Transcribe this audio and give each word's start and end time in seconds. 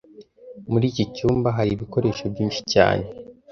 Muri 0.71 0.85
iki 0.91 1.03
cyumba 1.15 1.47
hari 1.57 1.69
ibikoresho 1.73 2.23
byinshi 2.33 2.61
cyane 2.73 3.05